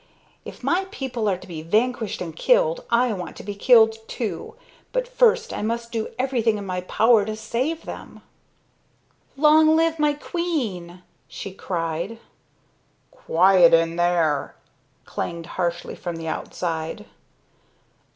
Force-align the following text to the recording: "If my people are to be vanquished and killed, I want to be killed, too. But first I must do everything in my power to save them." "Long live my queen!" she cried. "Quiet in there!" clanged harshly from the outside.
"If 0.45 0.63
my 0.63 0.87
people 0.89 1.29
are 1.29 1.37
to 1.37 1.45
be 1.47 1.61
vanquished 1.61 2.21
and 2.23 2.35
killed, 2.35 2.83
I 2.89 3.13
want 3.13 3.35
to 3.35 3.43
be 3.43 3.53
killed, 3.53 3.97
too. 4.07 4.55
But 4.93 5.07
first 5.07 5.53
I 5.53 5.61
must 5.61 5.91
do 5.91 6.07
everything 6.17 6.57
in 6.57 6.65
my 6.65 6.81
power 6.81 7.23
to 7.23 7.35
save 7.35 7.83
them." 7.85 8.23
"Long 9.37 9.75
live 9.75 9.99
my 9.99 10.13
queen!" 10.13 11.03
she 11.27 11.51
cried. 11.53 12.17
"Quiet 13.11 13.75
in 13.75 13.95
there!" 13.95 14.55
clanged 15.05 15.45
harshly 15.45 15.93
from 15.93 16.15
the 16.15 16.27
outside. 16.27 17.05